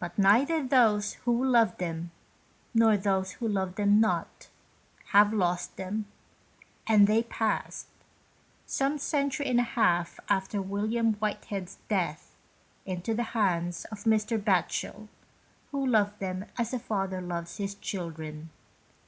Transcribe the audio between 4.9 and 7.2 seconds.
have lost them, and